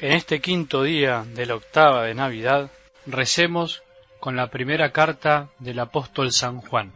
[0.00, 2.70] En este quinto día de la octava de Navidad,
[3.04, 3.82] recemos
[4.20, 6.92] con la primera carta del apóstol San Juan.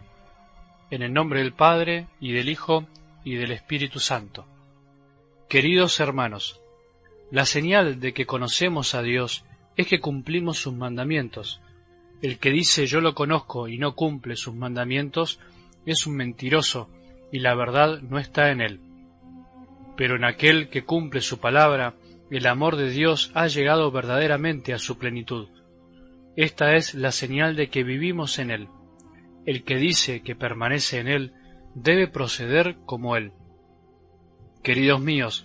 [0.89, 2.87] En el nombre del Padre, y del Hijo,
[3.25, 4.47] y del Espíritu Santo.
[5.49, 6.61] Queridos hermanos,
[7.33, 9.45] la señal de que conocemos a Dios
[9.77, 11.61] es que cumplimos sus mandamientos.
[12.23, 15.41] El que dice yo lo conozco y no cumple sus mandamientos
[15.87, 16.89] es un mentiroso,
[17.33, 18.79] y la verdad no está en él.
[19.97, 21.95] Pero en aquel que cumple su palabra,
[22.37, 25.49] el amor de Dios ha llegado verdaderamente a su plenitud.
[26.35, 28.69] Esta es la señal de que vivimos en Él.
[29.45, 31.33] El que dice que permanece en Él
[31.75, 33.33] debe proceder como Él.
[34.63, 35.45] Queridos míos,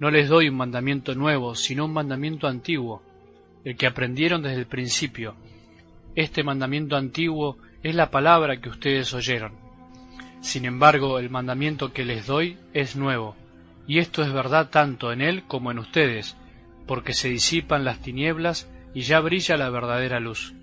[0.00, 3.04] no les doy un mandamiento nuevo, sino un mandamiento antiguo,
[3.64, 5.36] el que aprendieron desde el principio.
[6.16, 9.52] Este mandamiento antiguo es la palabra que ustedes oyeron.
[10.40, 13.36] Sin embargo, el mandamiento que les doy es nuevo,
[13.86, 16.36] y esto es verdad tanto en él como en ustedes,
[16.86, 20.54] porque se disipan las tinieblas y ya brilla la verdadera luz.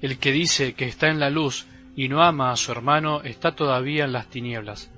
[0.00, 3.54] El que dice que está en la luz y no ama a su hermano está
[3.54, 4.90] todavía en las tinieblas.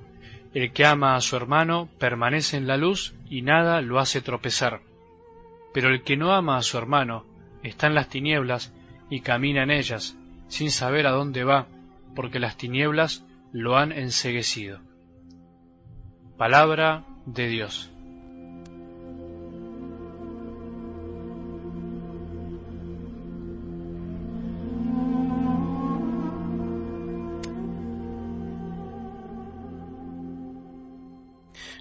[0.54, 4.80] El que ama a su hermano permanece en la luz y nada lo hace tropezar.
[5.72, 7.26] Pero el que no ama a su hermano
[7.62, 8.72] está en las tinieblas
[9.10, 10.16] y camina en ellas,
[10.48, 11.66] sin saber a dónde va,
[12.14, 14.80] porque las tinieblas lo han enseguecido.
[16.38, 17.90] Palabra de Dios.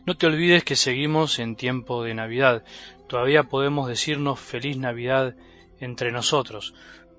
[0.05, 2.65] No te olvides que seguimos en tiempo de Navidad.
[3.07, 5.35] Todavía podemos decirnos feliz Navidad
[5.79, 6.73] entre nosotros,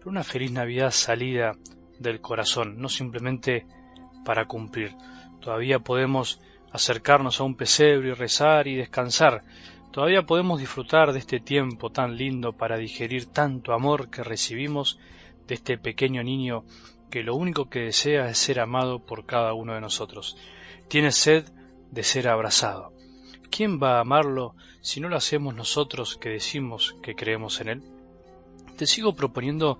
[0.05, 1.57] una feliz Navidad salida
[1.99, 3.67] del corazón, no simplemente
[4.25, 4.95] para cumplir.
[5.41, 6.41] Todavía podemos
[6.75, 9.45] acercarnos a un pesebre y rezar y descansar.
[9.93, 14.99] Todavía podemos disfrutar de este tiempo tan lindo para digerir tanto amor que recibimos
[15.47, 16.65] de este pequeño niño
[17.13, 20.37] que lo único que desea es ser amado por cada uno de nosotros.
[20.89, 21.45] Tiene sed
[21.93, 22.93] de ser abrazado.
[23.53, 27.83] ¿Quién va a amarlo si no lo hacemos nosotros que decimos que creemos en él?
[28.77, 29.79] Te sigo proponiendo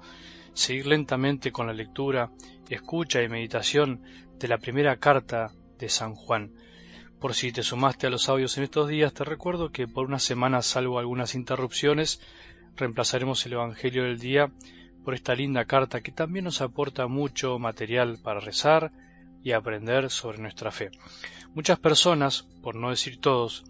[0.53, 2.31] seguir lentamente con la lectura,
[2.69, 4.01] escucha y meditación
[4.39, 6.53] de la primera carta de San Juan.
[7.25, 10.19] Por si te sumaste a los audios en estos días, te recuerdo que por una
[10.19, 12.21] semana, salvo algunas interrupciones,
[12.77, 14.51] reemplazaremos el Evangelio del día
[15.03, 18.93] por esta linda carta que también nos aporta mucho material para rezar
[19.43, 20.91] y aprender sobre nuestra fe.
[21.55, 23.65] Muchas personas, por no decir todos,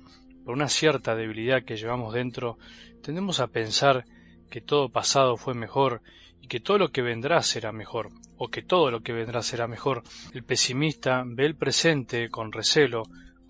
[0.44, 2.58] por una cierta debilidad que llevamos dentro,
[3.04, 4.04] tendemos a pensar
[4.50, 6.02] que todo pasado fue mejor
[6.40, 9.68] y que todo lo que vendrá será mejor, o que todo lo que vendrá será
[9.68, 10.02] mejor.
[10.32, 13.04] El pesimista ve el presente con recelo,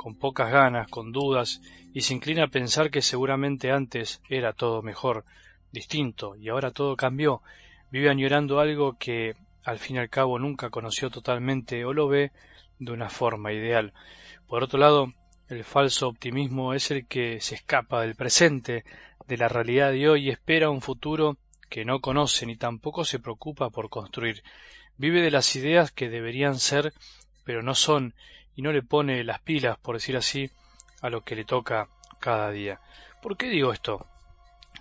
[0.05, 1.63] con pocas ganas, con dudas,
[1.95, 5.25] y se inclina a pensar que seguramente antes era todo mejor,
[5.73, 7.41] distinto, y ahora todo cambió.
[7.91, 9.35] Vive añorando algo que
[9.65, 12.33] al fin y al cabo nunca conoció totalmente o lo ve
[12.79, 13.95] de una forma ideal.
[14.47, 15.15] Por otro lado,
[15.49, 18.85] el falso optimismo es el que se escapa del presente,
[19.27, 21.39] de la realidad de hoy y espera un futuro
[21.71, 24.43] que no conoce ni tampoco se preocupa por construir.
[24.99, 26.93] Vive de las ideas que deberían ser,
[27.43, 28.13] pero no son,
[28.57, 30.51] y no le pone las pilas, por decir así,
[31.01, 31.89] a lo que le toca
[32.21, 32.81] cada día.
[33.23, 34.07] ¿Por qué digo esto?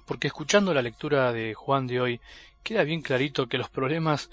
[0.06, 2.22] Porque escuchando la lectura de Juan de hoy,
[2.64, 4.30] queda bien clarito que los problemas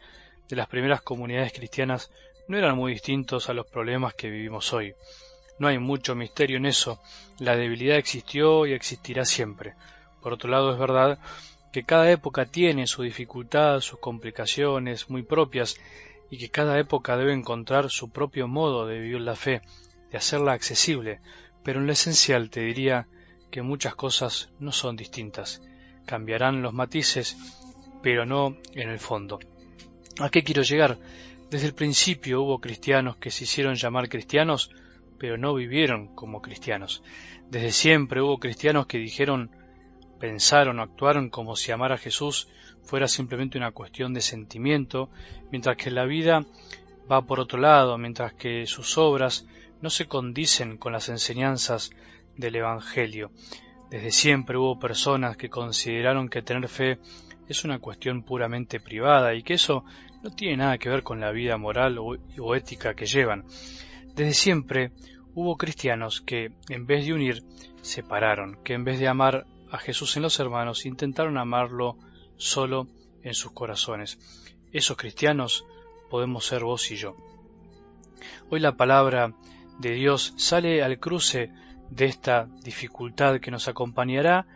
[0.49, 2.11] de las primeras comunidades cristianas
[2.49, 4.95] no eran muy distintos a los problemas que vivimos hoy.
[5.59, 7.01] No hay mucho misterio en eso.
[7.39, 9.75] La debilidad existió y existirá siempre.
[10.23, 11.19] Por otro lado, es verdad
[11.73, 15.77] que cada época tiene su dificultad, sus complicaciones muy propias
[16.31, 19.63] y que cada época debe encontrar su propio modo de vivir la fe,
[20.11, 21.21] de hacerla accesible,
[21.65, 23.09] pero en lo esencial te diría
[23.51, 25.61] que muchas cosas no son distintas.
[26.07, 27.37] Cambiarán los matices,
[28.03, 29.41] pero no en el fondo.
[30.21, 30.99] ¿A qué quiero llegar?
[31.51, 34.71] Desde el principio hubo cristianos que se hicieron llamar cristianos,
[35.19, 37.03] pero no vivieron como cristianos.
[37.51, 39.51] Desde siempre hubo cristianos que dijeron,
[40.21, 42.49] pensaron o actuaron como si amar a Jesús
[42.91, 45.11] fuera simplemente una cuestión de sentimiento,
[45.53, 46.45] mientras que la vida
[47.09, 49.47] va por otro lado, mientras que sus obras
[49.81, 51.93] no se condicen con las enseñanzas
[52.37, 53.31] del Evangelio.
[53.91, 56.99] Desde siempre hubo personas que consideraron que tener fe
[57.49, 59.85] es una cuestión puramente privada y que eso
[60.25, 63.45] no tiene nada que ver con la vida moral o, ética que llevan.
[64.17, 64.91] Desde siempre
[65.35, 67.45] hubo cristianos que, en vez de unir,
[67.83, 71.97] separaron, que en vez de amar a Jesús en los hermanos, intentaron amarlo
[72.41, 72.89] solo
[73.23, 74.19] en sus corazones.
[74.73, 75.67] Esos cristianos
[76.09, 77.17] podemos ser vos y yo.
[78.49, 79.35] Hoy la palabra
[79.79, 81.51] de Dios sale al cruce
[81.91, 84.47] de esta dificultad que nos acompañará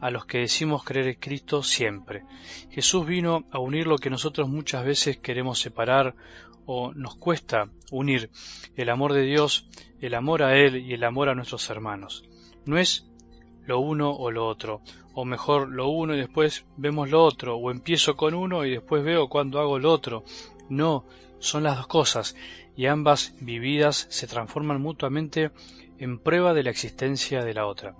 [0.00, 2.24] a los que decimos creer en Cristo siempre.
[2.70, 6.14] Jesús vino a unir lo que nosotros muchas veces queremos separar
[6.66, 8.30] o nos cuesta unir,
[8.76, 9.66] el amor de Dios,
[10.00, 12.24] el amor a Él y el amor a nuestros hermanos.
[12.66, 13.08] No es
[13.68, 14.80] lo uno o lo otro,
[15.12, 19.04] o mejor lo uno y después vemos lo otro, o empiezo con uno y después
[19.04, 20.24] veo cuando hago lo otro.
[20.70, 21.04] No,
[21.38, 22.34] son las dos cosas,
[22.76, 25.50] y ambas vividas se transforman mutuamente
[25.98, 27.94] en prueba de la existencia de la otra.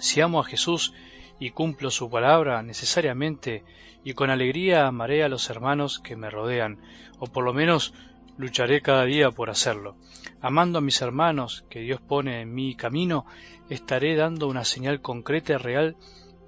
[0.00, 0.92] Si amo a Jesús
[1.38, 3.64] y cumplo su palabra necesariamente
[4.04, 6.78] y con alegría amaré a los hermanos que me rodean,
[7.18, 7.94] o por lo menos
[8.40, 9.96] lucharé cada día por hacerlo.
[10.40, 13.26] Amando a mis hermanos que Dios pone en mi camino,
[13.68, 15.96] estaré dando una señal concreta y real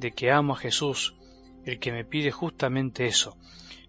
[0.01, 1.15] de que amo a Jesús,
[1.67, 3.37] el que me pide justamente eso.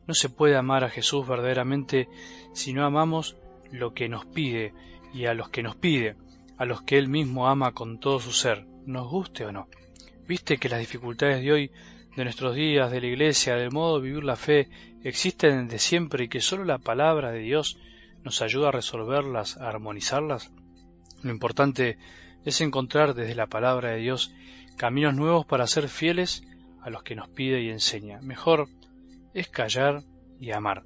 [0.05, 2.09] No se puede amar a Jesús verdaderamente
[2.51, 3.37] si no amamos
[3.71, 4.73] lo que nos pide
[5.13, 6.17] y a los que nos pide,
[6.57, 9.69] a los que Él mismo ama con todo su ser, nos guste o no.
[10.27, 11.71] Viste que las dificultades de hoy,
[12.17, 14.67] de nuestros días, de la iglesia, del modo de vivir la fe,
[15.03, 17.77] existen desde siempre y que solo la palabra de Dios
[18.23, 20.51] nos ayuda a resolverlas, a armonizarlas.
[21.21, 21.97] Lo importante
[22.45, 24.33] es encontrar desde la palabra de Dios
[24.77, 26.43] caminos nuevos para ser fieles
[26.81, 28.19] a los que nos pide y enseña.
[28.21, 28.67] Mejor
[29.33, 30.03] es callar
[30.39, 30.83] y amar.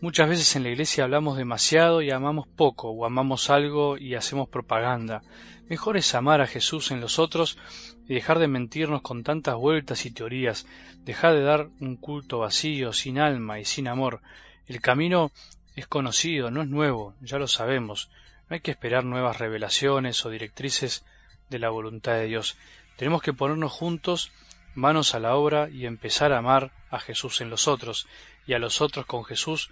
[0.00, 4.48] Muchas veces en la iglesia hablamos demasiado y amamos poco, o amamos algo y hacemos
[4.48, 5.22] propaganda.
[5.68, 7.58] Mejor es amar a Jesús en los otros
[8.06, 10.66] y dejar de mentirnos con tantas vueltas y teorías,
[11.04, 14.20] dejar de dar un culto vacío, sin alma y sin amor.
[14.66, 15.30] El camino
[15.76, 18.10] es conocido, no es nuevo, ya lo sabemos.
[18.48, 21.04] No hay que esperar nuevas revelaciones o directrices
[21.50, 22.56] de la voluntad de Dios.
[22.96, 24.32] Tenemos que ponernos juntos,
[24.74, 28.06] manos a la obra y empezar a amar a Jesús en los otros
[28.46, 29.70] y a los otros con Jesús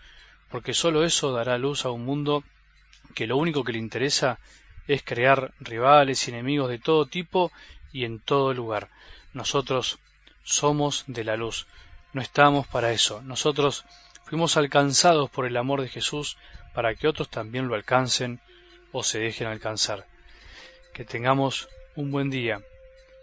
[0.52, 2.44] porque sólo eso dará luz a un mundo
[3.14, 4.38] que lo único que le interesa
[4.86, 7.50] es crear rivales y enemigos de todo tipo
[7.90, 8.90] y en todo lugar.
[9.32, 9.98] Nosotros
[10.42, 11.66] somos de la luz,
[12.12, 13.22] no estamos para eso.
[13.22, 13.86] Nosotros
[14.32, 16.38] fuimos alcanzados por el amor de Jesús
[16.72, 18.40] para que otros también lo alcancen
[18.90, 20.06] o se dejen alcanzar.
[20.94, 22.62] Que tengamos un buen día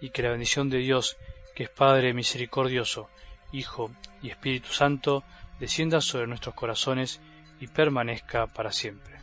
[0.01, 1.17] y que la bendición de Dios,
[1.55, 3.09] que es Padre misericordioso,
[3.51, 3.89] Hijo
[4.21, 5.23] y Espíritu Santo,
[5.59, 7.19] descienda sobre nuestros corazones
[7.59, 9.18] y permanezca para siempre.